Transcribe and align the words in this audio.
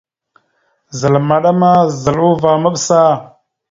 Zal 0.99 1.15
maɗa 1.27 1.51
ma, 1.59 1.69
zal 2.01 2.17
uvah 2.29 2.57
maɓəsa. 2.63 2.99